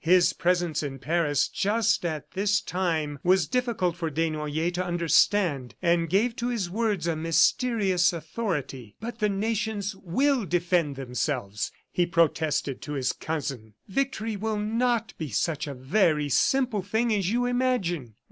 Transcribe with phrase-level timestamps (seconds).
[0.03, 6.09] His presence in Paris just at this time was difficult for Desnoyers to understand, and
[6.09, 8.95] gave to his words a mysterious authority.
[8.99, 13.75] "But the nations will defend themselves," he protested to his cousin.
[13.87, 18.15] "Victory will not be such a very simple thing as you imagine."